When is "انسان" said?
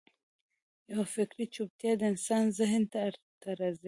2.11-2.43